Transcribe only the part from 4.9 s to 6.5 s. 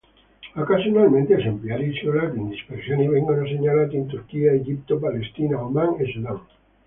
Israele, Oman e Sudan.